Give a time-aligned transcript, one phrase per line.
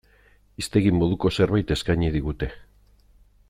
[0.61, 2.53] Hiztegi moduko zerbait eskaini digute.